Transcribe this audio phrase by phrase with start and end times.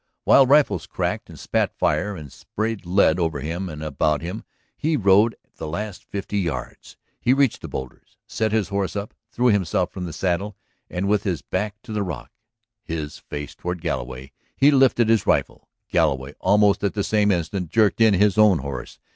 [0.23, 4.97] While rifles cracked and spat fire and sprayed lead over him and about him he
[4.97, 6.97] rode the last fifty yards.
[7.19, 10.57] He reached the boulders, set his horse up, threw himself from the saddle,
[10.89, 12.31] and with his back to the rock,
[12.83, 15.67] his face toward Galloway, he lifted his rifle.
[15.91, 18.97] Galloway, almost at the same instant, jerked in his own horse.